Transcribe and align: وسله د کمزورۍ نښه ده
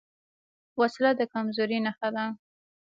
وسله 0.79 1.11
د 1.19 1.21
کمزورۍ 1.33 1.79
نښه 1.85 2.09
ده 2.15 2.25